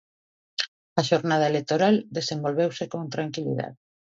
[0.99, 3.77] A xornada electoral desenvolveuse con tranquilidade.